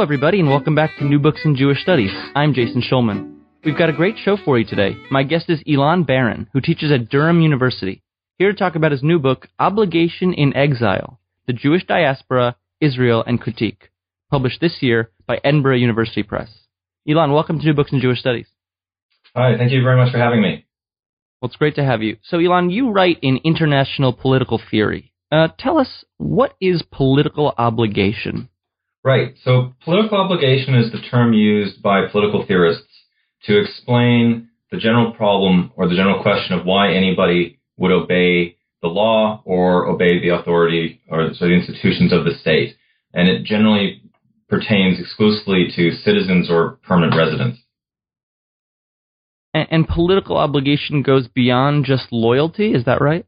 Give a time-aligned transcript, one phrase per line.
[0.00, 2.10] Hello, everybody, and welcome back to New Books in Jewish Studies.
[2.34, 3.34] I'm Jason Schulman.
[3.62, 4.96] We've got a great show for you today.
[5.10, 8.02] My guest is Ilan Baron, who teaches at Durham University,
[8.38, 13.42] here to talk about his new book, Obligation in Exile The Jewish Diaspora, Israel, and
[13.42, 13.90] Critique,
[14.30, 16.48] published this year by Edinburgh University Press.
[17.06, 18.46] Ilan, welcome to New Books in Jewish Studies.
[19.36, 20.64] Hi, thank you very much for having me.
[21.42, 22.16] Well, it's great to have you.
[22.22, 25.12] So, Elon, you write in international political theory.
[25.30, 28.48] Uh, tell us, what is political obligation?
[29.02, 29.34] Right.
[29.44, 32.84] So political obligation is the term used by political theorists
[33.44, 38.88] to explain the general problem or the general question of why anybody would obey the
[38.88, 42.76] law or obey the authority or so the institutions of the state.
[43.14, 44.02] And it generally
[44.48, 47.58] pertains exclusively to citizens or permanent residents.
[49.54, 53.26] And, and political obligation goes beyond just loyalty, is that right?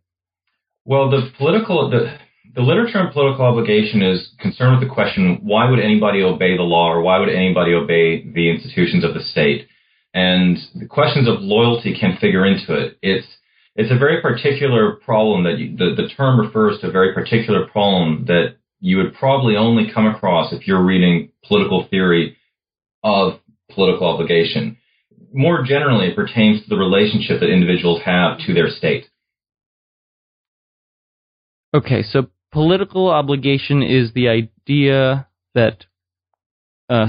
[0.85, 2.19] Well, the political the
[2.55, 6.63] the literature on political obligation is concerned with the question why would anybody obey the
[6.63, 9.69] law or why would anybody obey the institutions of the state?
[10.15, 12.99] And the questions of loyalty can figure into it.
[13.01, 13.27] It's
[13.75, 17.67] it's a very particular problem that you, the, the term refers to a very particular
[17.67, 22.37] problem that you would probably only come across if you're reading political theory
[23.03, 24.77] of political obligation.
[25.33, 29.07] More generally, it pertains to the relationship that individuals have to their state.
[31.75, 35.87] Okay, so political obligation is the idea that
[36.89, 37.07] uh,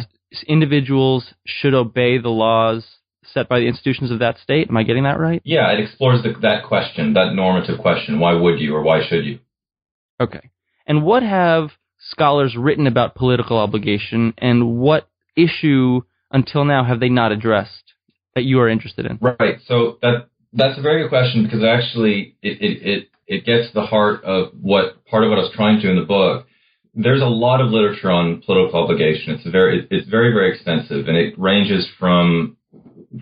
[0.47, 2.85] individuals should obey the laws
[3.33, 4.69] set by the institutions of that state.
[4.69, 5.41] Am I getting that right?
[5.45, 8.19] Yeah, it explores the, that question, that normative question.
[8.19, 9.39] Why would you or why should you?
[10.19, 10.49] Okay.
[10.85, 11.69] And what have
[12.11, 17.93] scholars written about political obligation, and what issue until now have they not addressed
[18.35, 19.17] that you are interested in?
[19.21, 19.59] Right.
[19.67, 23.73] So that that's a very good question because actually it, it, it it gets to
[23.73, 26.47] the heart of what part of what I was trying to in the book.
[26.95, 29.33] There's a lot of literature on political obligation.
[29.33, 32.57] It's very it's very very expensive, and it ranges from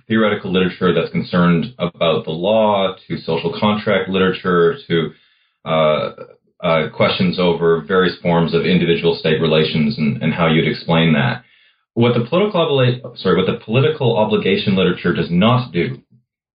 [0.08, 5.12] theoretical literature that's concerned about the law to social contract literature to
[5.66, 6.12] uh,
[6.64, 11.44] uh, questions over various forms of individual state relations and, and how you'd explain that.
[11.94, 16.02] What the political obli- sorry, what the political obligation literature does not do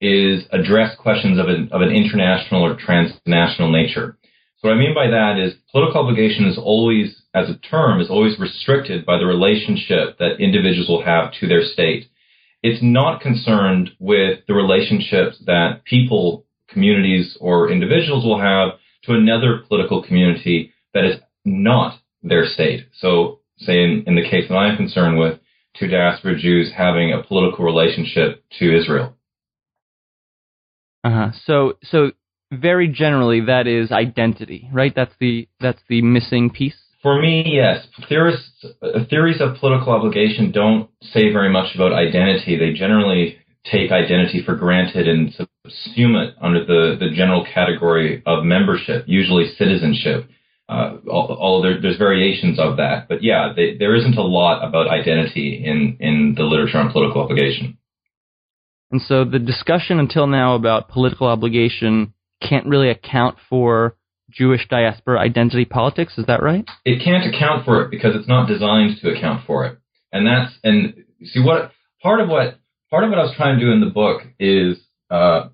[0.02, 4.18] is address questions of an, of an international or transnational nature.
[4.58, 8.10] So what I mean by that is political obligation is always, as a term, is
[8.10, 12.08] always restricted by the relationship that individuals will have to their state.
[12.64, 19.62] It's not concerned with the relationships that people, communities, or individuals will have to another
[19.68, 22.88] political community that is not their state.
[23.00, 25.40] So say in, in the case that I'm concerned with,
[25.78, 29.15] two diaspora Jews having a political relationship to Israel.
[31.06, 31.30] Uh-huh.
[31.46, 32.12] So so
[32.52, 34.94] very generally that is identity, right?
[34.96, 36.76] That's the that's the missing piece.
[37.04, 37.86] For me, yes.
[38.10, 42.58] Theorists uh, theories of political obligation don't say very much about identity.
[42.58, 43.38] They generally
[43.72, 49.52] take identity for granted and subsume it under the, the general category of membership, usually
[49.58, 50.28] citizenship.
[50.68, 54.88] Uh, although there, there's variations of that, but yeah, they, there isn't a lot about
[54.88, 57.78] identity in in the literature on political obligation.
[58.92, 63.96] And so the discussion until now about political obligation can't really account for
[64.30, 66.18] Jewish diaspora identity politics.
[66.18, 66.66] Is that right?
[66.84, 69.78] It can't account for it because it's not designed to account for it.
[70.12, 72.60] And that's and see what part of what
[72.90, 74.78] part of what I was trying to do in the book is
[75.10, 75.50] uh,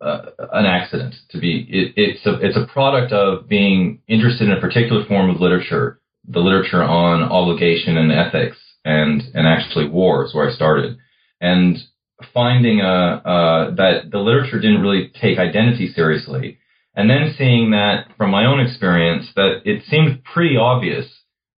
[0.00, 0.22] uh,
[0.52, 1.14] an accident.
[1.30, 5.30] To be it, it's a it's a product of being interested in a particular form
[5.30, 10.98] of literature, the literature on obligation and ethics and and actually wars, where I started.
[11.40, 11.78] And
[12.32, 16.58] finding uh, uh, that the literature didn't really take identity seriously,
[16.94, 21.06] and then seeing that from my own experience that it seemed pretty obvious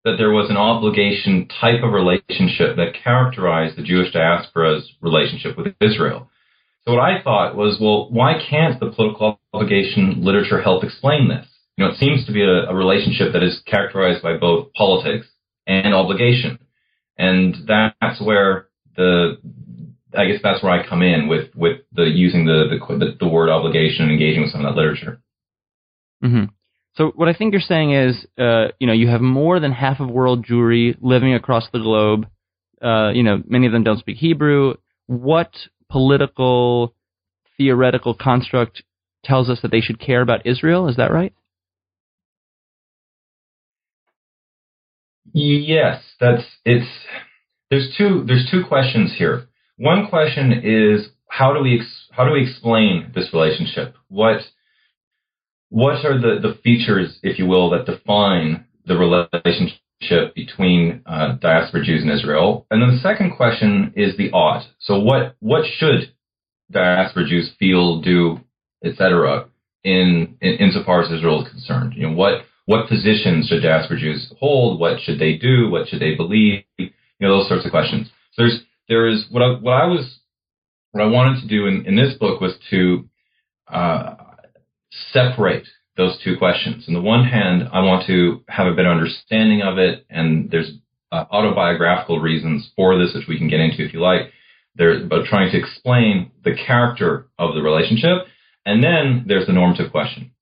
[0.05, 5.75] that there was an obligation type of relationship that characterized the Jewish diaspora's relationship with
[5.81, 6.31] Israel.
[6.85, 11.47] So what I thought was, well, why can't the political obligation literature help explain this?
[11.77, 15.27] You know, it seems to be a, a relationship that is characterized by both politics
[15.67, 16.59] and obligation.
[17.17, 19.39] And that's where the
[20.17, 23.51] I guess that's where I come in with with the using the the, the word
[23.51, 25.21] obligation and engaging with some of that literature.
[26.23, 26.45] Mm-hmm.
[26.95, 30.01] So what I think you're saying is, uh, you know, you have more than half
[30.01, 32.29] of world Jewry living across the globe.
[32.81, 34.75] Uh, you know, many of them don't speak Hebrew.
[35.07, 35.51] What
[35.91, 36.95] political,
[37.57, 38.83] theoretical construct
[39.25, 40.89] tells us that they should care about Israel?
[40.89, 41.35] Is that right?
[45.33, 46.87] Yes, that's it's.
[47.71, 48.23] There's two.
[48.25, 49.49] There's two questions here.
[49.77, 53.95] One question is how do we ex, how do we explain this relationship?
[54.09, 54.41] What
[55.71, 61.85] what are the, the features, if you will, that define the relationship between uh, diaspora
[61.85, 62.67] Jews and Israel?
[62.71, 64.65] And then the second question is the ought.
[64.79, 66.13] So what what should
[66.71, 68.39] diaspora Jews feel, do,
[68.85, 69.49] etc.
[69.83, 71.95] In, in insofar as Israel is concerned?
[71.97, 74.79] You know what what positions should diaspora Jews hold?
[74.79, 75.69] What should they do?
[75.69, 76.63] What should they believe?
[76.79, 78.09] You know those sorts of questions.
[78.35, 80.21] So there's there is what I, what I was
[80.93, 83.09] what I wanted to do in, in this book was to
[83.67, 84.15] uh,
[85.13, 85.67] separate
[85.97, 86.85] those two questions.
[86.87, 90.71] On the one hand, I want to have a better understanding of it, and there's
[91.11, 94.33] uh, autobiographical reasons for this, which we can get into if you like.
[94.77, 98.27] There's about trying to explain the character of the relationship,
[98.67, 100.33] and then there's the normative question.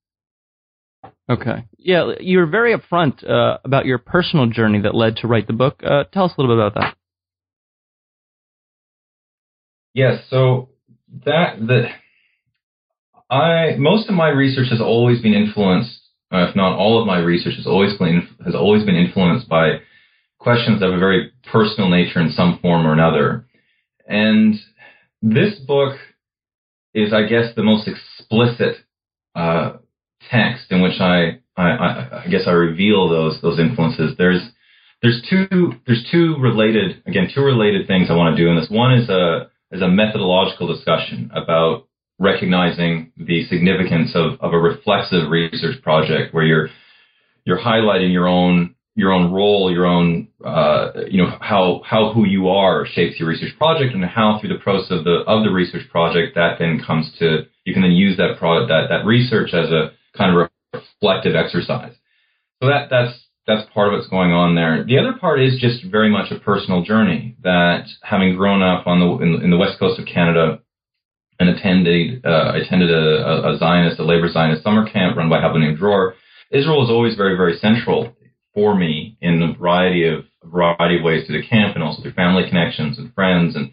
[1.29, 1.65] Okay.
[1.77, 5.53] Yeah, you were very upfront uh, about your personal journey that led to write the
[5.53, 5.81] book.
[5.83, 6.97] Uh, tell us a little bit about that.
[9.93, 10.23] Yes.
[10.29, 10.69] So
[11.25, 11.87] that the
[13.29, 15.99] I most of my research has always been influenced,
[16.31, 19.79] uh, if not all of my research has always been has always been influenced by
[20.39, 23.47] questions of a very personal nature in some form or another.
[24.07, 24.55] And
[25.21, 25.97] this book
[26.93, 28.75] is, I guess, the most explicit
[29.35, 29.77] uh,
[30.29, 34.15] text in which I, I, I guess I reveal those those influences.
[34.17, 34.41] There's
[35.01, 38.69] there's two there's two related again two related things I want to do in this.
[38.69, 41.87] One is a is a methodological discussion about
[42.19, 46.69] recognizing the significance of, of a reflexive research project where you're
[47.45, 52.25] you're highlighting your own your own role, your own uh, you know how how who
[52.25, 55.49] you are shapes your research project, and how through the process of the of the
[55.49, 59.53] research project that then comes to you can then use that product that that research
[59.53, 61.93] as a kind of reflective exercise.
[62.61, 64.85] So that that's that's part of what's going on there.
[64.85, 68.99] The other part is just very much a personal journey that having grown up on
[68.99, 70.59] the in, in the west coast of Canada
[71.39, 75.77] and attended uh, attended a, a, Zionist, a labor Zionist summer camp run by Habonim
[75.77, 76.15] Dror.
[76.51, 78.15] Israel was always very very central
[78.53, 82.01] for me in a variety of a variety of ways through the camp and also
[82.01, 83.71] through family connections and friends and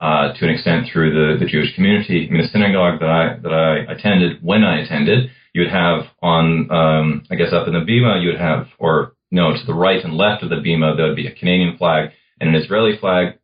[0.00, 2.28] uh, to an extent through the, the Jewish community.
[2.28, 6.06] I mean, the synagogue that I that I attended when I attended you would have
[6.22, 9.74] on, um, I guess up in the bima, you would have, or no, to the
[9.74, 12.10] right and left of the bima, there would be a Canadian flag
[12.40, 13.38] and an Israeli flag.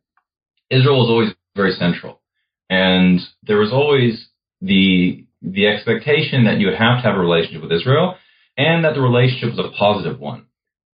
[0.69, 2.21] Israel was always very central.
[2.69, 4.27] And there was always
[4.61, 8.15] the, the expectation that you would have to have a relationship with Israel
[8.57, 10.45] and that the relationship was a positive one.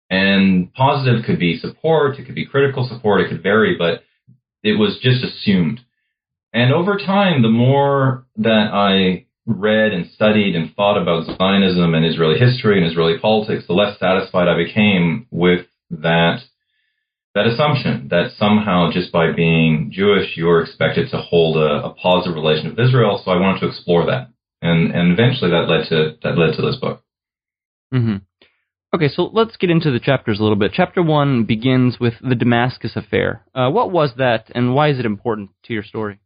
[0.10, 4.04] And positive could be support, it could be critical support, it could vary, but
[4.62, 5.80] it was just assumed.
[6.54, 12.06] And over time, the more that I read and studied and thought about Zionism and
[12.06, 16.39] Israeli history and Israeli politics, the less satisfied I became with that
[17.36, 22.33] that assumption that somehow just by being Jewish you're expected to hold a, a positive
[22.33, 23.21] relation with Israel.
[23.24, 24.30] So I wanted to explore that,
[24.62, 27.03] and and eventually that led to that led to this book.
[27.94, 28.18] Mm-hmm.
[28.95, 30.71] Okay, so let's get into the chapters a little bit.
[30.74, 33.44] Chapter one begins with the Damascus affair.
[33.54, 36.19] Uh, what was that, and why is it important to your story?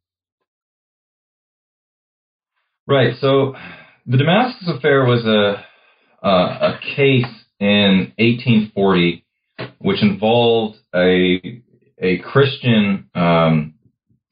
[2.90, 3.14] Right.
[3.22, 3.56] So
[4.08, 5.64] the Damascus affair was a
[6.26, 9.24] uh, a case in 1840
[9.78, 11.62] which involved a
[12.02, 13.10] a Christian.
[13.14, 13.76] Um,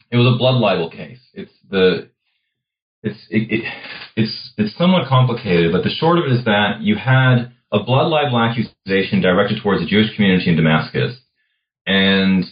[0.09, 1.19] it was a blood libel case.
[1.33, 2.09] It's the
[3.03, 3.73] it's it, it,
[4.15, 8.07] it's it's somewhat complicated, but the short of it is that you had a blood
[8.07, 11.15] libel accusation directed towards the Jewish community in Damascus,
[11.85, 12.43] and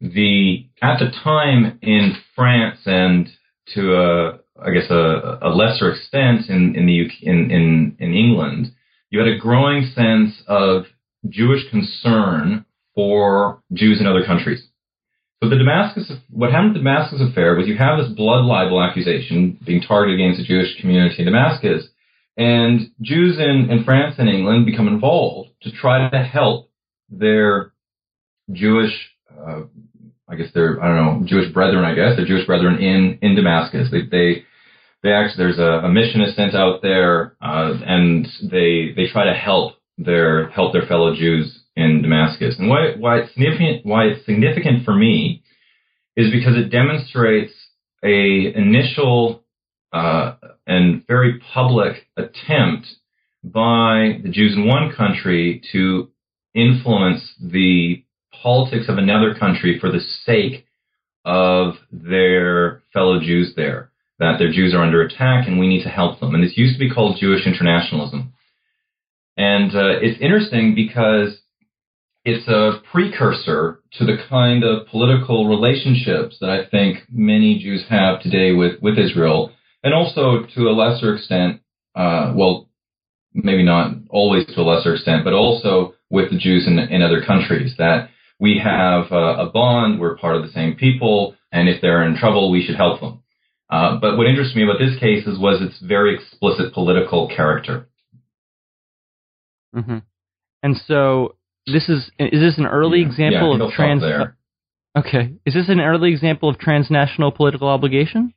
[0.00, 3.28] the at the time in France and
[3.74, 8.72] to a I guess a, a lesser extent in in the in, in in England,
[9.10, 10.84] you had a growing sense of
[11.28, 14.66] Jewish concern for Jews in other countries.
[15.42, 19.56] So the Damascus, what happened the Damascus affair was you have this blood libel accusation
[19.64, 21.86] being targeted against the Jewish community in Damascus,
[22.36, 26.70] and Jews in, in France and England become involved to try to help
[27.08, 27.72] their
[28.50, 28.92] Jewish
[29.30, 29.62] uh,
[30.28, 31.84] I guess they're I don't know Jewish brethren.
[31.84, 33.88] I guess they're Jewish brethren in in Damascus.
[33.90, 34.44] They they
[35.02, 39.34] they actually there's a, a missionist sent out there, uh, and they they try to
[39.34, 42.56] help their help their fellow Jews in Damascus.
[42.58, 45.42] And why why it's significant why it's significant for me
[46.16, 47.52] is because it demonstrates
[48.02, 49.44] a initial
[49.92, 50.34] uh,
[50.66, 52.86] and very public attempt
[53.42, 56.10] by the Jews in one country to
[56.54, 58.04] influence the
[58.42, 60.66] politics of another country for the sake
[61.24, 65.90] of their fellow Jews there, that their Jews are under attack and we need to
[65.90, 66.34] help them.
[66.34, 68.32] And this used to be called Jewish internationalism.
[69.36, 71.40] And uh, it's interesting because
[72.24, 78.20] it's a precursor to the kind of political relationships that I think many Jews have
[78.20, 79.52] today with, with Israel,
[79.82, 81.60] and also to a lesser extent,
[81.94, 82.68] uh, well,
[83.32, 87.24] maybe not always to a lesser extent, but also with the Jews in, in other
[87.24, 91.80] countries, that we have a, a bond, we're part of the same people, and if
[91.80, 93.22] they're in trouble, we should help them.
[93.70, 97.88] Uh, but what interests me about this case is was its very explicit political character.
[99.74, 99.98] Mm-hmm.
[100.62, 103.06] And so this is is this an early yeah.
[103.06, 104.02] example yeah, of trans?
[104.96, 108.32] Okay, is this an early example of transnational political obligation?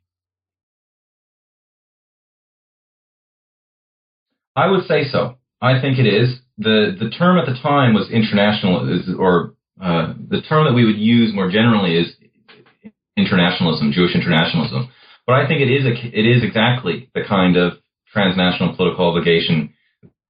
[4.54, 5.38] I would say so.
[5.62, 6.40] I think it is.
[6.58, 10.98] the The term at the time was international, or uh, the term that we would
[10.98, 12.14] use more generally is
[13.16, 14.90] internationalism, Jewish internationalism.
[15.26, 17.74] But I think it is a, it is exactly the kind of
[18.12, 19.72] transnational political obligation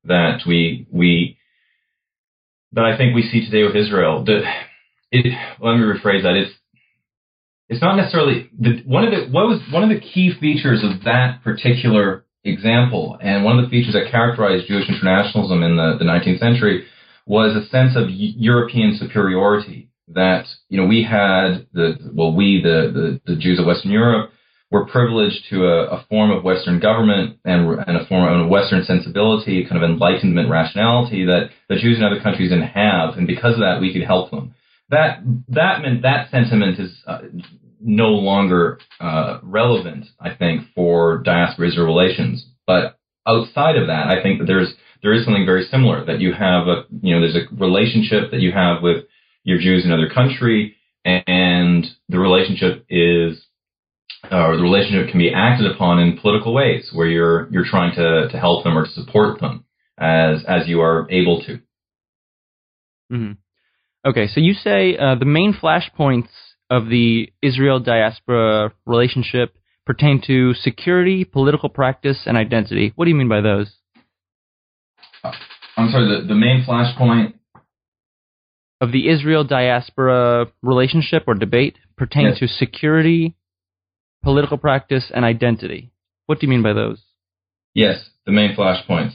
[0.05, 1.39] that we we
[2.73, 4.25] that I think we see today with Israel.
[4.25, 4.43] The,
[5.11, 5.27] it,
[5.61, 6.37] let me rephrase that.
[6.37, 6.53] It's
[7.69, 11.05] it's not necessarily the, one of the what was one of the key features of
[11.05, 16.05] that particular example, and one of the features that characterized Jewish internationalism in the, the
[16.05, 16.85] 19th century
[17.27, 19.89] was a sense of European superiority.
[20.09, 24.31] That you know we had the well we the the, the Jews of Western Europe
[24.71, 28.83] were privileged to a, a form of Western government and, and a form of Western
[28.85, 33.55] sensibility, kind of enlightenment rationality that the Jews in other countries didn't have, and because
[33.55, 34.55] of that we could help them.
[34.89, 37.21] That that meant that sentiment is uh,
[37.81, 42.47] no longer uh, relevant, I think, for diaspora-Israel relations.
[42.67, 46.33] But outside of that, I think that there's there is something very similar that you
[46.33, 49.05] have a you know there's a relationship that you have with
[49.45, 53.45] your Jews in another country, and the relationship is
[54.31, 57.95] uh, or the relationship can be acted upon in political ways where you're you're trying
[57.97, 59.65] to to help them or to support them
[59.99, 61.61] as as you are able to.
[63.13, 63.33] Mm-hmm.
[64.05, 66.29] Okay, so you say uh, the main flashpoints
[66.71, 72.93] of the Israel diaspora relationship pertain to security, political practice, and identity.
[72.95, 73.77] What do you mean by those?
[75.83, 77.35] I'm sorry, the, the main flashpoint
[78.81, 82.51] of the Israel diaspora relationship or debate pertains yes.
[82.51, 83.37] to security,
[84.23, 85.93] political practice, and identity.
[86.27, 87.03] What do you mean by those?
[87.75, 89.15] Yes, the main flashpoints.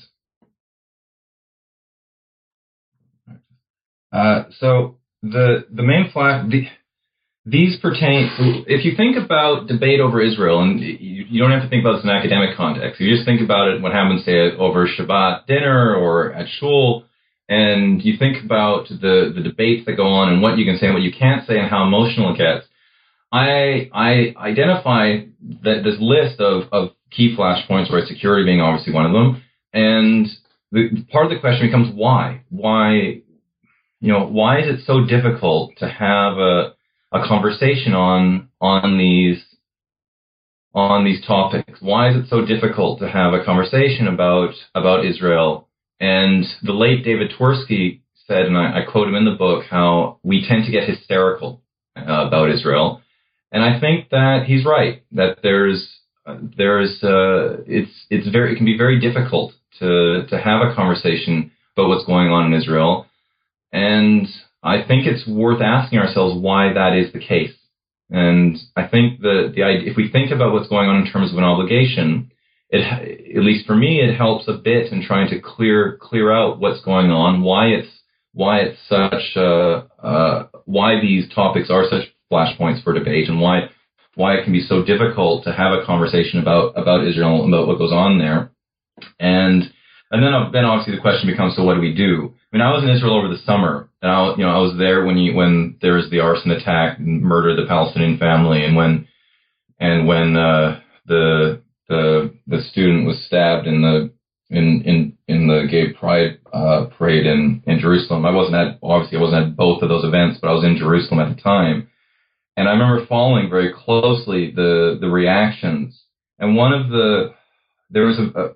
[4.11, 6.67] Uh, so the the main flash the,
[7.49, 8.29] these pertain,
[8.67, 11.95] if you think about debate over Israel, and you, you, don't have to think about
[11.95, 15.95] this in academic context, you just think about it what happens, say, over Shabbat dinner
[15.95, 17.05] or at shul,
[17.47, 20.87] and you think about the, the debates that go on and what you can say
[20.87, 22.67] and what you can't say and how emotional it gets.
[23.31, 25.19] I, I identify
[25.63, 29.41] that this list of, of key flashpoints, where security being obviously one of them,
[29.73, 30.27] and
[30.73, 32.41] the part of the question becomes why?
[32.49, 33.21] Why,
[34.01, 36.76] you know, why is it so difficult to have a
[37.11, 39.43] a conversation on on these
[40.73, 41.79] on these topics.
[41.81, 45.67] Why is it so difficult to have a conversation about about Israel?
[45.99, 50.19] And the late David Twersky said, and I, I quote him in the book, how
[50.21, 51.61] we tend to get hysterical
[51.95, 53.01] uh, about Israel,
[53.51, 55.03] and I think that he's right.
[55.13, 55.87] That there's
[56.57, 61.51] there's uh, it's it's very it can be very difficult to to have a conversation
[61.75, 63.07] about what's going on in Israel,
[63.71, 64.27] and
[64.63, 67.53] I think it's worth asking ourselves why that is the case.
[68.09, 71.37] And I think that the if we think about what's going on in terms of
[71.37, 72.31] an obligation,
[72.69, 76.59] it, at least for me, it helps a bit in trying to clear clear out
[76.59, 77.89] what's going on, why it's
[78.33, 83.69] why it's such uh, uh, why these topics are such flashpoints for debate, and why
[84.15, 87.67] why it can be so difficult to have a conversation about about Israel and about
[87.67, 88.51] what goes on there.
[89.19, 89.63] And
[90.11, 92.33] and then then obviously the question becomes, so what do we do?
[92.51, 94.77] I mean, I was in Israel over the summer, and I, you know, I was
[94.77, 98.75] there when you when there was the arson attack, and murder the Palestinian family, and
[98.75, 99.07] when
[99.79, 104.11] and when uh, the the the student was stabbed in the
[104.49, 108.25] in in in the gay pride uh, parade in in Jerusalem.
[108.25, 110.77] I wasn't at obviously I wasn't at both of those events, but I was in
[110.77, 111.89] Jerusalem at the time,
[112.55, 116.03] and I remember following very closely the the reactions.
[116.39, 117.33] And one of the
[117.89, 118.53] there was a, a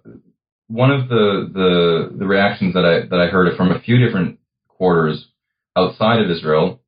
[0.68, 4.38] one of the, the the reactions that I that I heard from a few different
[4.68, 5.28] quarters
[5.76, 6.82] outside of Israel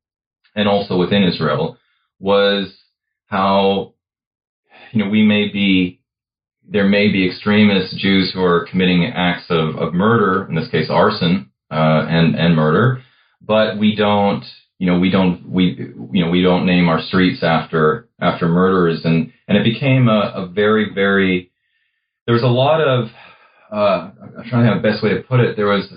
[0.54, 1.78] and also within Israel
[2.18, 2.72] was
[3.26, 3.94] how
[4.92, 6.00] you know we may be
[6.66, 10.88] there may be extremist Jews who are committing acts of, of murder, in this case
[10.88, 13.02] arson uh, and and murder,
[13.40, 14.44] but we don't
[14.78, 19.04] you know we don't we you know we don't name our streets after after murderers.
[19.04, 21.50] And and it became a, a very very
[22.26, 23.08] there was a lot of
[23.72, 25.56] uh, I'm trying to have the best way to put it.
[25.56, 25.88] There was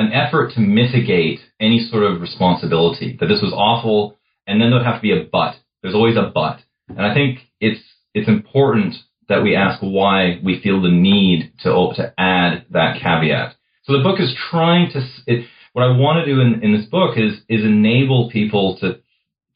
[0.00, 4.16] an effort to mitigate any sort of responsibility that this was awful
[4.46, 5.56] and then there'd have to be a but.
[5.82, 6.60] There's always a but.
[6.88, 7.80] And I think it's
[8.14, 8.94] it's important
[9.28, 13.54] that we ask why we feel the need to to add that caveat.
[13.84, 16.86] So the book is trying to it, what I want to do in, in this
[16.86, 19.00] book is is enable people to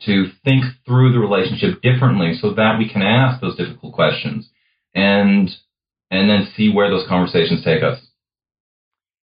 [0.06, 4.48] to think through the relationship differently so that we can ask those difficult questions
[4.94, 5.50] and
[6.10, 7.98] and then see where those conversations take us.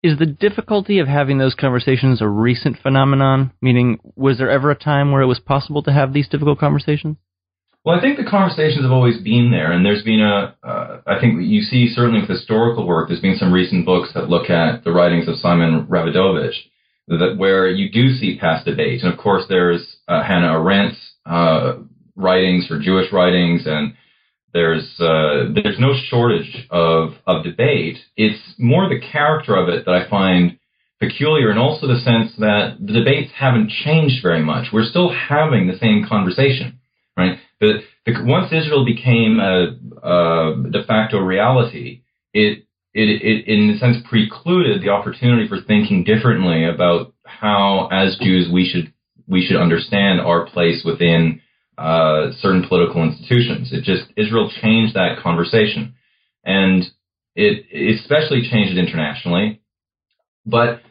[0.05, 3.53] Is the difficulty of having those conversations a recent phenomenon?
[3.59, 7.17] Meaning, was there ever a time where it was possible to have these difficult conversations?
[7.83, 10.55] Well, I think the conversations have always been there, and there's been a.
[10.63, 14.29] Uh, I think you see certainly with historical work, there's been some recent books that
[14.29, 16.53] look at the writings of Simon Rabinovitch,
[17.07, 21.77] that where you do see past debate, and of course there's uh, Hannah Arendt's uh,
[22.15, 23.95] writings or Jewish writings, and
[24.55, 27.97] there's uh, there's no shortage of of debate.
[28.15, 30.57] It's more the character of it that I find
[30.97, 34.67] peculiar, and also the sense that the debates haven't changed very much.
[34.71, 36.79] We're still having the same conversation,
[37.17, 37.37] right?
[37.59, 43.77] The, the, once Israel became a, a de facto reality, it, it, it, in a
[43.77, 48.93] sense, precluded the opportunity for thinking differently about how, as Jews, we should
[49.27, 51.41] we should understand our place within
[51.77, 53.71] uh, certain political institutions.
[53.71, 55.95] It just Israel changed that conversation,
[56.43, 56.83] and
[57.35, 57.65] it
[57.99, 59.61] especially changed it internationally.
[60.45, 60.81] But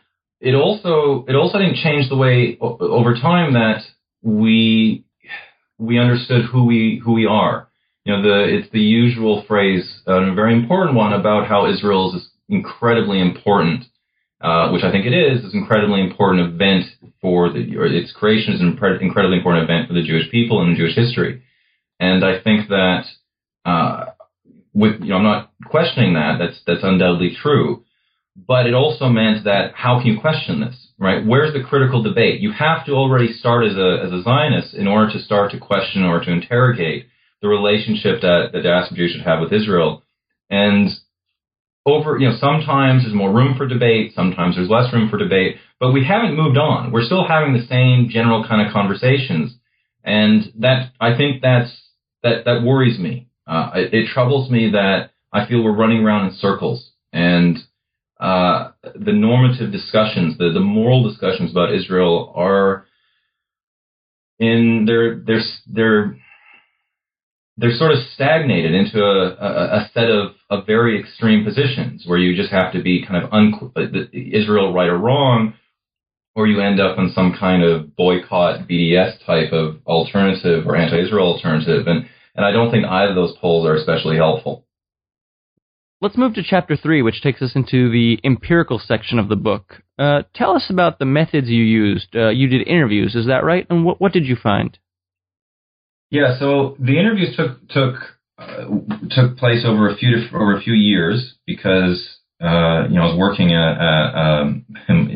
[0.41, 3.83] it also it also didn't change the way over time that
[4.23, 5.05] we
[5.79, 7.69] we understood who we who we are.
[8.05, 12.15] You know, the it's the usual phrase, uh, a very important one about how Israel
[12.15, 13.85] is incredibly important,
[14.41, 16.87] uh, which I think it is, is an incredibly important event
[17.21, 20.77] for the or its creation is an incredibly important event for the Jewish people and
[20.77, 21.43] Jewish history.
[22.01, 23.05] And I think that
[23.65, 24.07] uh,
[24.75, 26.37] with you know, I'm not questioning that.
[26.39, 27.85] That's that's undoubtedly true.
[28.37, 30.85] But it also meant that how can you question this?
[30.99, 31.25] right?
[31.25, 32.41] Where's the critical debate?
[32.41, 35.59] You have to already start as a, as a Zionist in order to start to
[35.59, 37.09] question or to interrogate
[37.43, 40.03] the relationship that the diaspora Jews should have with Israel.
[40.51, 40.89] And
[41.87, 45.57] over, you know, sometimes there's more room for debate, sometimes there's less room for debate,
[45.79, 46.93] but we haven't moved on.
[46.93, 49.55] We're still having the same general kind of conversations.
[50.03, 51.71] And that, I think that's,
[52.23, 53.29] that, that worries me.
[53.47, 56.91] Uh, it, it troubles me that I feel we're running around in circles.
[57.13, 57.59] And
[58.19, 62.87] uh, the normative discussions, the, the moral discussions about Israel are
[64.39, 66.17] in they're they're they're
[67.57, 72.19] they're sort of stagnated into a, a, a set of, of very extreme positions where
[72.19, 73.73] you just have to be kind of un,
[74.13, 75.55] Israel right or wrong,
[76.35, 81.35] or you end up in some kind of boycott BDS type of alternative or anti-Israel
[81.35, 84.65] alternative, and and I don't think either of those poles are especially helpful.
[86.01, 89.83] Let's move to chapter three, which takes us into the empirical section of the book.
[89.99, 92.09] Uh, tell us about the methods you used.
[92.15, 93.67] Uh, you did interviews, is that right?
[93.71, 94.77] And what, what did you find?
[96.11, 97.95] Yeah, so the interviews took took
[98.39, 98.65] uh,
[99.11, 103.19] took place over a few over a few years because uh, you know I was
[103.19, 104.65] working at at, um,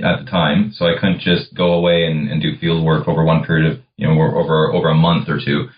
[0.05, 3.25] at the time, so I couldn't just go away and, and do field work over
[3.25, 5.69] one period of you know over over a month or two.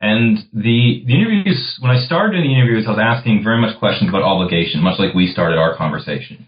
[0.00, 4.10] And the, the interviews, when I started the interviews, I was asking very much questions
[4.10, 6.46] about obligation, much like we started our conversation.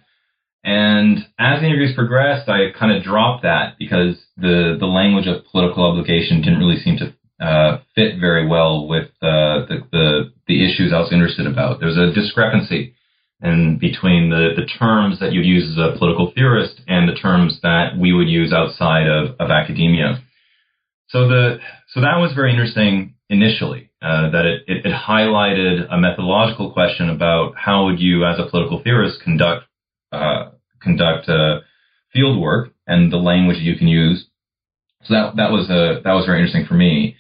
[0.63, 5.47] And as the interviews progressed, I kind of dropped that because the, the language of
[5.51, 10.64] political obligation didn't really seem to uh, fit very well with uh, the, the, the
[10.64, 11.81] issues I was interested about.
[11.81, 12.94] There's a discrepancy
[13.42, 17.61] in between the, the terms that you'd use as a political theorist and the terms
[17.62, 20.22] that we would use outside of, of academia.
[21.09, 21.59] So the
[21.92, 23.90] so that was very interesting initially.
[24.03, 28.49] Uh, that it, it, it, highlighted a methodological question about how would you, as a
[28.49, 29.66] political theorist, conduct
[30.12, 30.51] uh,
[30.83, 31.61] conduct uh,
[32.12, 34.27] field work and the language you can use.
[35.05, 37.16] So that that was a that was very interesting for me.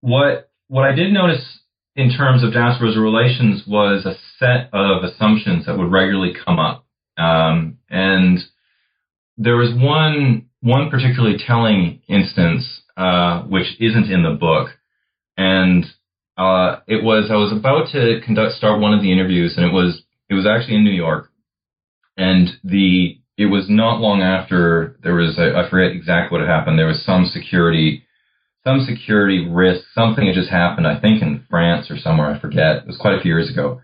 [0.00, 1.60] What what I did notice
[1.96, 6.86] in terms of diasporas relations was a set of assumptions that would regularly come up,
[7.18, 8.38] um, and
[9.36, 14.68] there was one one particularly telling instance uh, which isn't in the book.
[15.36, 15.86] And
[16.36, 19.72] uh, it was I was about to conduct start one of the interviews, and it
[19.72, 21.30] was it was actually in New York,
[22.16, 26.54] and the it was not long after there was I, I forget exactly what had
[26.54, 26.78] happened.
[26.78, 28.04] There was some security
[28.64, 30.86] some security risk, something had just happened.
[30.86, 32.84] I think in France or somewhere, I forget.
[32.84, 33.80] It was quite a few years ago,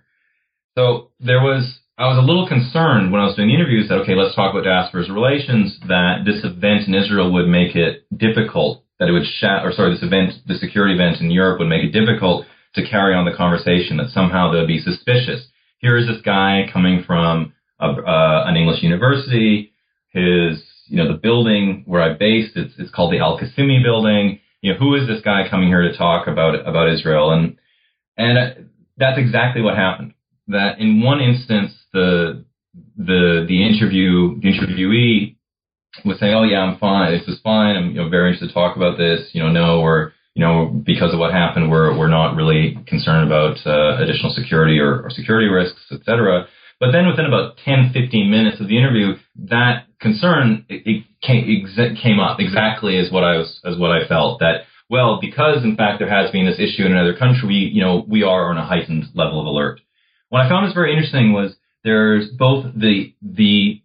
[0.76, 3.98] So there was, I was a little concerned when I was doing the interviews that,
[4.04, 8.84] okay, let's talk about diaspora's relations, that this event in Israel would make it difficult,
[9.00, 11.84] that it would shat, or sorry, this event, the security event in Europe would make
[11.84, 15.48] it difficult to carry on the conversation, that somehow they'd be suspicious.
[15.78, 19.72] Here is this guy coming from a, uh, an English university,
[20.12, 24.40] his, you know, the building where I based, it's, it's called the Al-Qasimi building.
[24.66, 27.30] You know, who is this guy coming here to talk about, about Israel?
[27.30, 27.56] And,
[28.16, 30.14] and that's exactly what happened
[30.48, 32.44] that in one instance the
[32.96, 35.36] the the interview the interviewee
[36.04, 37.12] was saying, "Oh yeah, I'm fine.
[37.12, 37.76] This is fine.
[37.76, 39.30] I'm you know very interested to talk about this.
[39.32, 43.26] You know, no, we're you know because of what happened, we're we're not really concerned
[43.26, 46.46] about uh, additional security or, or security risks, etc."
[46.78, 49.16] But then within about 10, 15 minutes of the interview,
[49.48, 53.90] that concern it, it came, ex- came up exactly as what I was as what
[53.90, 57.48] I felt that well because in fact there has been this issue in another country,
[57.48, 59.80] we, you know we are on a heightened level of alert.
[60.28, 63.82] What I found was very interesting was there's both the the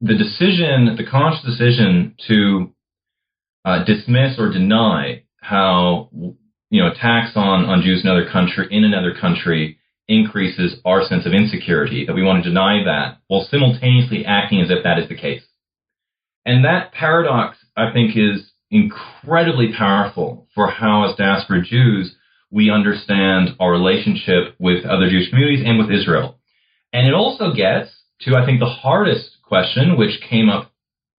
[0.00, 2.72] the decision, the conscious decision to
[3.64, 6.08] uh, dismiss or deny how
[6.70, 9.79] you know attacks on on Jews in another country in another country
[10.10, 12.04] increases our sense of insecurity.
[12.04, 15.42] That we want to deny that while simultaneously acting as if that is the case.
[16.44, 22.14] And that paradox, I think, is incredibly powerful for how, as diaspora Jews,
[22.50, 26.38] we understand our relationship with other Jewish communities and with Israel.
[26.92, 27.90] And it also gets
[28.22, 30.72] to, I think, the hardest question, which came up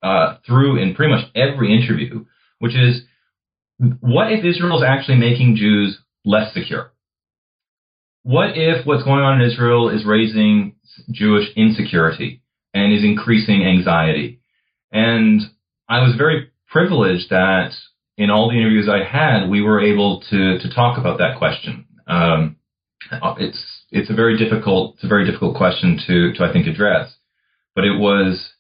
[0.04, 2.25] uh, through in pretty much every interview,
[2.60, 3.04] which is
[3.99, 6.91] what if Israel is actually making Jews less secure?
[8.23, 10.75] What if what's going on in Israel is raising
[11.10, 12.41] Jewish insecurity
[12.73, 14.41] and is increasing anxiety?
[14.91, 15.41] And
[15.89, 17.71] I was very privileged that
[18.17, 21.86] in all the interviews I had, we were able to to talk about that question.
[22.07, 22.57] Um,
[23.39, 27.13] it's it's a very difficult it's a very difficult question to to I think address,
[27.75, 28.53] but it was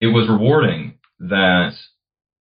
[0.00, 1.74] it was rewarding that.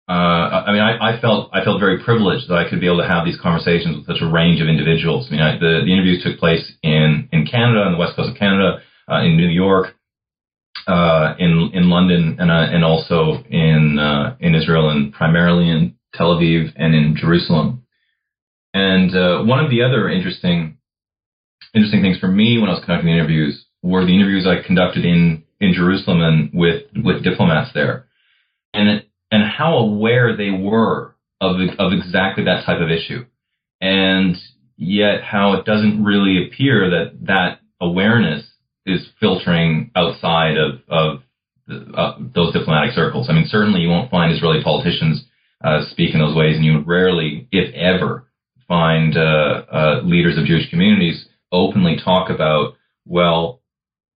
[0.09, 3.03] Uh, I mean, I, I, felt I felt very privileged that I could be able
[3.03, 5.27] to have these conversations with such a range of individuals.
[5.29, 8.31] I mean, I, the the interviews took place in in Canada, on the west coast
[8.31, 9.95] of Canada, uh, in New York,
[10.87, 15.95] uh, in in London, and uh, and also in uh, in Israel, and primarily in
[16.15, 17.85] Tel Aviv, and in Jerusalem.
[18.73, 20.79] And uh, one of the other interesting
[21.75, 25.05] interesting things for me when I was conducting the interviews were the interviews I conducted
[25.05, 28.07] in in Jerusalem and with with diplomats there,
[28.73, 33.25] and and how aware they were of of exactly that type of issue,
[33.81, 34.37] and
[34.77, 38.47] yet how it doesn't really appear that that awareness
[38.87, 41.23] is filtering outside of of
[41.95, 43.29] uh, those diplomatic circles.
[43.29, 45.25] I mean, certainly you won't find Israeli politicians
[45.63, 48.29] uh, speak in those ways, and you would rarely, if ever,
[48.67, 52.75] find uh, uh, leaders of Jewish communities openly talk about,
[53.07, 53.61] well,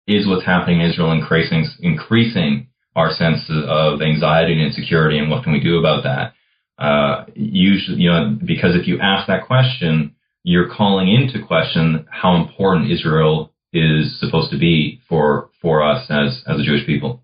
[0.08, 5.44] is what's happening in Israel increasing, increasing our sense of anxiety and insecurity, and what
[5.44, 6.34] can we do about that?
[6.78, 12.36] Uh, usually, you know, because if you ask that question, you're calling into question how
[12.36, 17.24] important Israel is supposed to be for for us as as a Jewish people.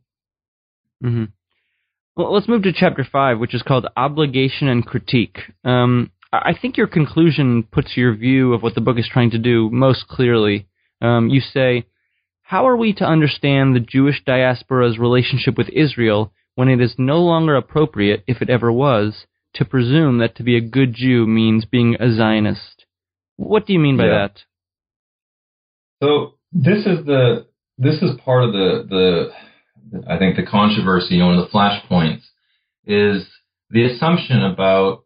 [1.03, 1.25] Mm-hmm.
[2.15, 5.37] Well, let's move to chapter five, which is called Obligation and Critique.
[5.63, 9.37] Um, I think your conclusion puts your view of what the book is trying to
[9.37, 10.67] do most clearly.
[11.01, 11.85] Um, you say,
[12.47, 17.17] How are we to understand the Jewish diaspora's relationship with Israel when it is no
[17.17, 21.65] longer appropriate, if it ever was, to presume that to be a good Jew means
[21.65, 22.85] being a Zionist?
[23.35, 24.11] What do you mean by yeah.
[24.19, 24.43] that?
[26.01, 31.19] So this is the this is part of the the I think the controversy, you
[31.19, 32.23] know, one of the flashpoints
[32.85, 33.27] is
[33.71, 35.03] the assumption about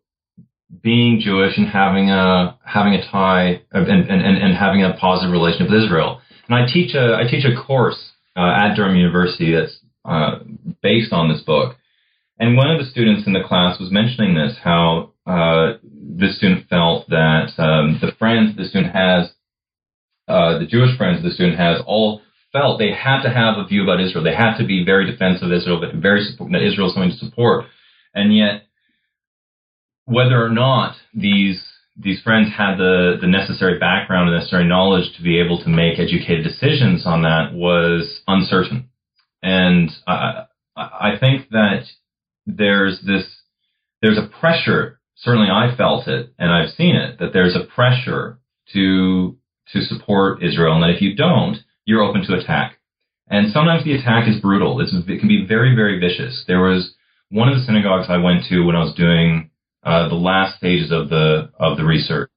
[0.82, 5.70] being Jewish and having a having a tie and, and, and, having a positive relationship
[5.70, 6.22] with Israel.
[6.48, 10.40] And I teach a I teach a course uh, at Durham University that's uh,
[10.82, 11.76] based on this book.
[12.40, 16.68] And one of the students in the class was mentioning this, how uh, this student
[16.70, 19.30] felt that um, the friends the student has,
[20.28, 23.84] uh, the Jewish friends the student has, all felt they had to have a view
[23.84, 24.24] about Israel.
[24.24, 27.12] They had to be very defensive of Israel, but very support, that Israel is something
[27.12, 27.66] to support.
[28.14, 28.68] And yet,
[30.12, 31.64] whether or not these
[31.98, 36.00] these friends had the, the necessary background and necessary knowledge to be able to make
[36.00, 38.90] educated decisions on that was uncertain.
[39.44, 40.46] And I,
[40.76, 41.84] I think that
[42.46, 43.26] there's this,
[44.02, 48.40] there's a pressure, certainly I felt it and I've seen it, that there's a pressure
[48.74, 49.38] to,
[49.74, 52.78] to support Israel and that if you don't, you're open to attack.
[53.30, 54.80] And sometimes the attack is brutal.
[54.82, 56.46] It's, it can be very, very vicious.
[56.48, 56.96] There was
[57.30, 59.51] one of the synagogues I went to when I was doing
[59.84, 62.30] uh, the last stages of the of the research.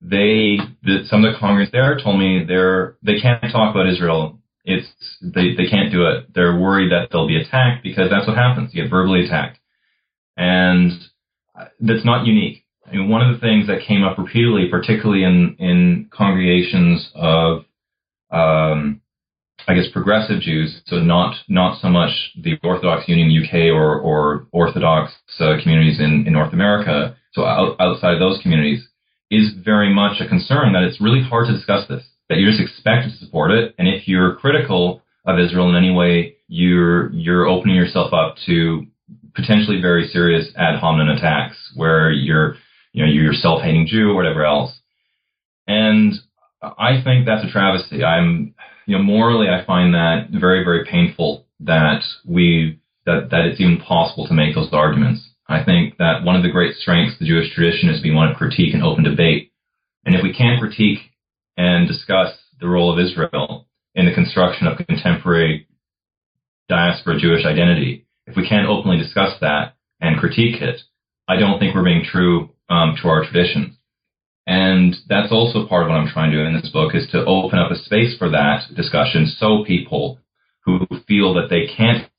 [0.00, 4.38] they, the, some of the Congress there told me they're, they can't talk about Israel.
[4.64, 4.86] It's,
[5.20, 6.32] they, they can't do it.
[6.34, 8.72] They're worried that they'll be attacked because that's what happens.
[8.72, 9.58] You get verbally attacked.
[10.36, 10.92] And
[11.80, 12.64] that's not unique.
[12.86, 17.64] I mean, one of the things that came up repeatedly, particularly in, in congregations of,
[18.30, 19.00] um,
[19.68, 24.46] I guess progressive Jews, so not not so much the Orthodox Union UK or or
[24.52, 28.86] Orthodox uh, communities in, in North America, so out, outside of those communities,
[29.30, 32.04] is very much a concern that it's really hard to discuss this.
[32.28, 35.90] That you're just expected to support it, and if you're critical of Israel in any
[35.90, 38.86] way, you're you're opening yourself up to
[39.34, 42.56] potentially very serious ad hominem attacks where you're
[42.92, 44.72] you know you're self-hating Jew or whatever else.
[45.66, 46.14] And
[46.62, 48.04] I think that's a travesty.
[48.04, 48.54] I'm
[48.86, 53.78] you know morally I find that very very painful that we that that it's even
[53.78, 55.28] possible to make those arguments.
[55.48, 58.28] I think that one of the great strengths of the Jewish tradition is being one
[58.28, 59.52] of critique and open debate.
[60.04, 61.00] And if we can't critique
[61.56, 65.66] and discuss the role of Israel in the construction of contemporary
[66.68, 70.80] diaspora Jewish identity, if we can't openly discuss that and critique it,
[71.26, 73.76] I don't think we're being true um, to our traditions.
[74.50, 77.24] And that's also part of what I'm trying to do in this book is to
[77.24, 80.18] open up a space for that discussion so people
[80.64, 82.10] who feel that they can't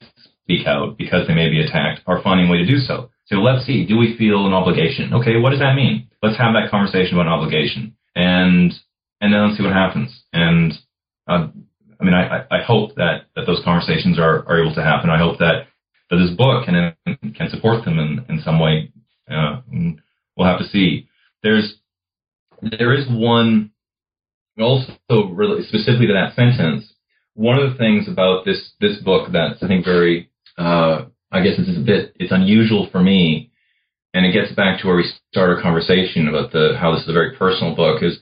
[0.42, 3.10] speak out because they may be attacked are finding a way to do so.
[3.26, 5.14] So let's see, do we feel an obligation?
[5.14, 6.08] Okay, what does that mean?
[6.24, 7.98] Let's have that conversation about an obligation.
[8.16, 8.72] And
[9.20, 10.24] and then let's see what happens.
[10.32, 10.72] And
[11.28, 11.48] uh,
[12.00, 15.10] I mean, I, I hope that, that those conversations are, are able to happen.
[15.10, 15.68] I hope that,
[16.10, 16.96] that this book can
[17.36, 18.90] can support them in, in some way.
[19.30, 19.60] Uh,
[20.38, 21.10] we'll have to see.
[21.44, 21.81] There's
[22.62, 23.72] there is one
[24.60, 24.94] also
[25.32, 26.92] really specifically to that sentence.
[27.34, 31.54] One of the things about this this book that's I think very uh, I guess
[31.58, 33.52] it's a bit it's unusual for me,
[34.14, 37.10] and it gets back to where we started our conversation about the how this is
[37.10, 38.04] a very personal book.
[38.04, 38.20] Is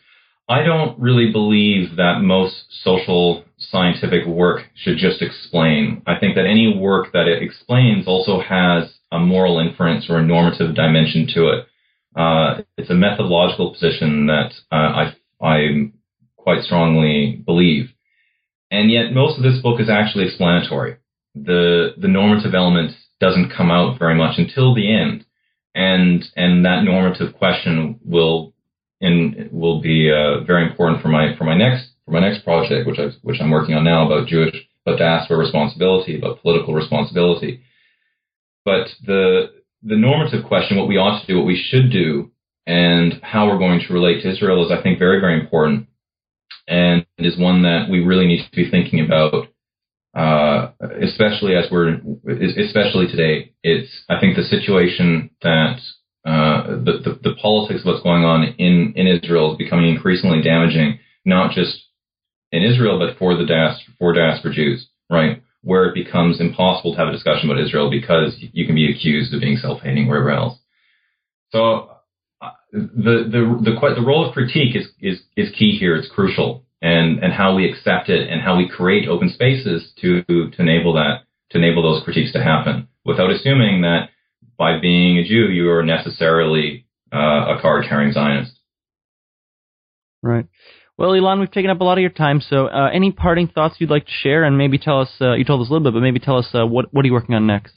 [0.47, 6.01] I don't really believe that most social scientific work should just explain.
[6.07, 10.23] I think that any work that it explains also has a moral inference or a
[10.23, 11.68] normative dimension to it.
[12.15, 15.91] Uh, it's a methodological position that uh, I, I
[16.37, 17.89] quite strongly believe.
[18.71, 20.97] And yet most of this book is actually explanatory.
[21.35, 25.25] The, the normative element doesn't come out very much until the end.
[25.75, 28.53] And, and that normative question will,
[28.99, 32.87] in, will be, uh, very important for my, for my next, for my next project,
[32.87, 37.61] which I, which I'm working on now about Jewish, about diaspora responsibility, about political responsibility.
[38.65, 42.31] But the, the normative question, what we ought to do, what we should do,
[42.67, 45.87] and how we're going to relate to Israel is, I think, very, very important,
[46.67, 49.47] and is one that we really need to be thinking about,
[50.15, 53.53] uh, especially as we're, especially today.
[53.63, 55.79] It's, I think, the situation that
[56.25, 60.41] uh, the, the, the politics of what's going on in in Israel is becoming increasingly
[60.41, 61.85] damaging, not just
[62.51, 65.41] in Israel, but for the diaspora, for diaspora Jews, right?
[65.61, 69.33] Where it becomes impossible to have a discussion about Israel because you can be accused
[69.33, 70.57] of being self-hating wherever else.
[71.51, 71.91] So
[72.41, 75.95] uh, the the the the role of critique is is is key here.
[75.95, 80.23] It's crucial, and and how we accept it and how we create open spaces to
[80.23, 84.09] to enable that to enable those critiques to happen without assuming that
[84.57, 88.51] by being a Jew you are necessarily uh, a card-carrying Zionist.
[90.21, 90.45] Right.
[90.99, 92.41] Well, Ilan, we've taken up a lot of your time.
[92.41, 95.09] So, uh, any parting thoughts you'd like to share, and maybe tell us?
[95.21, 97.07] Uh, you told us a little bit, but maybe tell us uh, what what are
[97.07, 97.73] you working on next?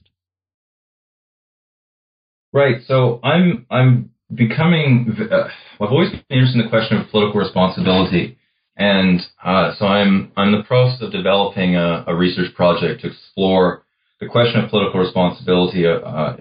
[2.53, 2.83] Right.
[2.89, 5.17] So, I'm I'm becoming.
[5.31, 5.49] Uh,
[5.81, 8.39] I've always been interested in the question of political responsibility,
[8.77, 13.07] and uh, so I'm I'm in the process of developing a, a, research project to
[13.07, 13.85] explore
[14.19, 16.35] the question of political responsibility uh,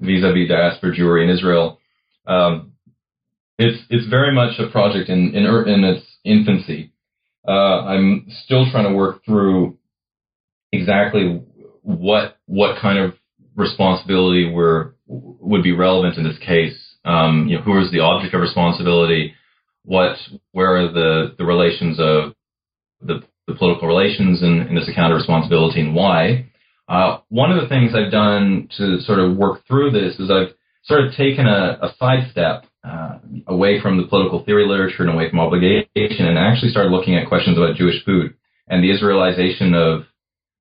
[0.00, 1.78] vis-a-vis diaspora Jewry in Israel.
[2.26, 2.72] Um,
[3.58, 6.92] it's it's very much a project in in, in its infancy.
[7.46, 9.78] Uh, I'm still trying to work through
[10.72, 11.42] exactly
[11.82, 13.14] what what kind of
[13.54, 16.76] responsibility were would be relevant in this case.
[17.04, 19.34] Um, you know, who is the object of responsibility?
[19.84, 20.16] What
[20.52, 22.34] where are the the relations of
[23.00, 26.50] the, the political relations in, in this account of responsibility and why?
[26.88, 30.55] Uh, one of the things I've done to sort of work through this is I've
[30.86, 35.28] sort of taken a, a sidestep uh, away from the political theory literature and away
[35.28, 38.34] from obligation, and actually started looking at questions about Jewish food
[38.68, 40.04] and the Israelization of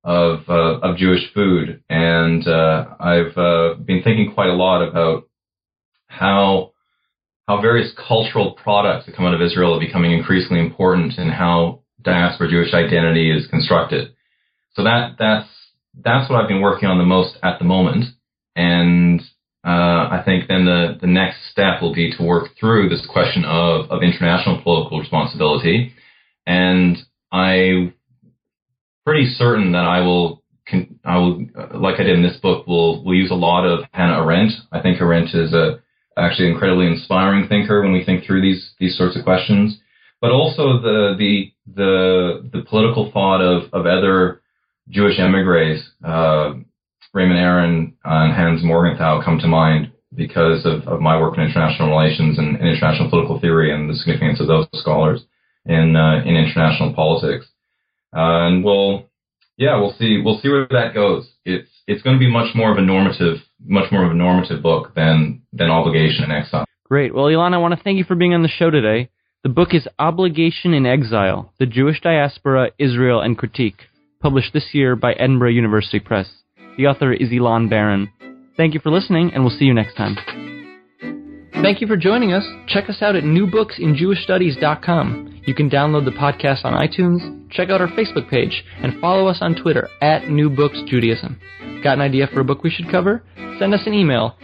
[0.04, 1.84] of uh, of Jewish food.
[1.90, 5.28] And uh, I've uh, been thinking quite a lot about
[6.08, 6.72] how
[7.48, 11.82] how various cultural products that come out of Israel are becoming increasingly important, and how
[12.02, 14.14] diaspora Jewish identity is constructed.
[14.74, 15.50] So that that's
[16.04, 18.06] that's what I've been working on the most at the moment,
[18.56, 19.22] and
[19.66, 23.06] uh, uh, I think then the, the next step will be to work through this
[23.12, 25.94] question of, of international political responsibility.
[26.46, 26.98] And
[27.32, 27.94] I'm
[29.04, 30.44] pretty certain that I will,
[31.04, 34.24] I will, like I did in this book, will will use a lot of Hannah
[34.24, 34.54] Arendt.
[34.72, 35.82] I think Arendt is a
[36.18, 39.80] actually incredibly inspiring thinker when we think through these these sorts of questions.
[40.22, 44.42] But also the the the the political thought of of other
[44.90, 46.54] Jewish emigres, uh,
[47.16, 51.90] Raymond Aron and Hans Morgenthau come to mind because of, of my work in international
[51.90, 55.24] relations and, and, international political theory and the significance of those scholars
[55.66, 57.48] in uh, in international politics.
[58.14, 59.10] Uh, and we'll,
[59.58, 61.26] yeah, we'll see we'll see where that goes.
[61.46, 64.62] It's it's going to be much more of a normative, much more of a normative
[64.62, 66.66] book than than Obligation in Exile.
[66.84, 67.16] Great.
[67.16, 69.10] Well, Ilan, I want to thank you for being on the show today.
[69.44, 73.84] The book is Obligation in Exile: The Jewish Diaspora, Israel, and Critique,
[74.22, 76.28] published this year by Edinburgh University Press.
[76.78, 78.12] The author is Ilan Baron.
[78.58, 80.16] Thank you for listening, and we'll see you next time.
[81.62, 82.46] Thank you for joining us.
[82.68, 85.42] Check us out at newbooksinjewishstudies.com.
[85.46, 89.38] You can download the podcast on iTunes, check out our Facebook page, and follow us
[89.42, 91.40] on Twitter at New Books Judaism.
[91.84, 93.24] Got an idea for a book we should cover?
[93.60, 94.36] Send us an email,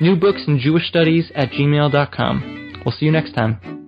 [0.00, 2.82] newbooksinjewishstudies at gmail.com.
[2.84, 3.79] We'll see you next time.